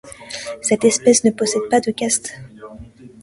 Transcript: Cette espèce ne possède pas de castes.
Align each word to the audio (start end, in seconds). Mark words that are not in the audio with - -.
Cette 0.63 0.83
espèce 0.83 1.23
ne 1.25 1.29
possède 1.29 1.69
pas 1.69 1.79
de 1.79 1.91
castes. 1.91 2.33